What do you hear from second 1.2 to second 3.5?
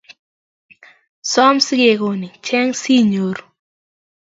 Som si kegonin cheng' siinyoru